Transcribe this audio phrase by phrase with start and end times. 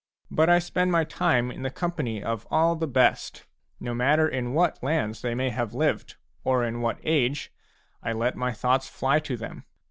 [0.31, 3.45] But I spend my time in the company of all the best;
[3.79, 7.51] no matter in what lands they may have lived, or in what age,
[8.01, 9.63] I let my thoughts fly to them.